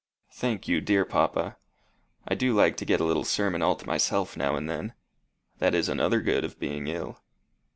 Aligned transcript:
"Thank 0.33 0.67
you, 0.67 0.81
dear 0.81 1.05
papa. 1.05 1.57
I 2.27 2.33
do 2.33 2.55
like 2.55 2.75
to 2.77 2.85
get 2.85 2.99
a 2.99 3.03
little 3.03 3.23
sermon 3.23 3.61
all 3.61 3.75
to 3.75 3.85
myself 3.85 4.35
now 4.35 4.55
and 4.55 4.67
then. 4.67 4.93
That 5.59 5.75
is 5.75 5.89
another 5.89 6.21
good 6.21 6.43
of 6.43 6.59
being 6.59 6.87
ill." 6.87 7.21